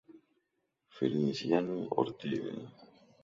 Feliciano 0.95 1.77
Ortega. 2.01 2.53